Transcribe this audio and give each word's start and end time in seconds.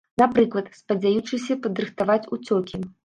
Напрыклад, 0.21 0.71
спадзеючыся 0.79 1.59
падрыхтаваць 1.67 2.29
уцёкі. 2.39 2.81